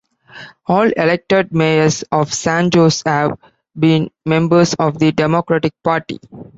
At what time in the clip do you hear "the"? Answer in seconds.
4.97-5.11